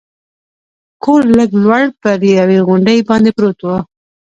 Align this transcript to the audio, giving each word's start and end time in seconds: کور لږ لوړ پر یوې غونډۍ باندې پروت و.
کور 1.03 1.21
لږ 1.37 1.51
لوړ 1.63 1.83
پر 2.01 2.17
یوې 2.39 2.59
غونډۍ 2.67 2.99
باندې 3.09 3.31
پروت 3.37 3.59
و. 3.63 3.67